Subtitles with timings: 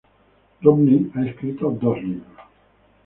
[0.63, 2.25] Romney ha escrito dos libros.